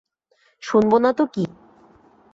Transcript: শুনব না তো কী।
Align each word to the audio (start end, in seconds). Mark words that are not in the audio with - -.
শুনব 0.63 0.91
না 0.97 1.11
তো 1.13 1.23
কী। 1.25 1.45